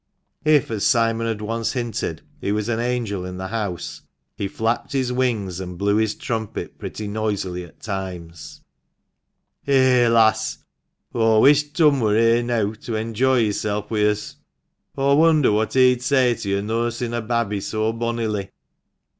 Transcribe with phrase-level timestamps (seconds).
[0.45, 4.01] If, as Simon had once hinted, he was an angel in the house,
[4.35, 8.63] he flapped his wings and blew his trumpet pretty noisily at times."
[9.67, 10.57] Eh, lass,
[11.13, 14.37] aw wish Turn wur here neaw, to enjoy hisself wi' us.
[14.97, 18.49] Aw wonder what he'd say to yo' nursin' a babby so bonnily?"